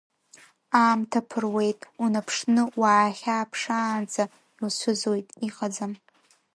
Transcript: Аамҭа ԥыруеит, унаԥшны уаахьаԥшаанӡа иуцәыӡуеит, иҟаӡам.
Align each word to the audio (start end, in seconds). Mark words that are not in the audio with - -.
Аамҭа 0.81 1.21
ԥыруеит, 1.27 1.79
унаԥшны 2.01 2.63
уаахьаԥшаанӡа 2.79 4.23
иуцәыӡуеит, 4.59 5.27
иҟаӡам. 5.47 5.93